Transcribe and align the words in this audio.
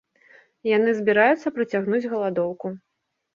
Яны 0.69 0.95
збіраюцца 0.99 1.53
працягнуць 1.59 2.01
галадоўку. 2.15 2.73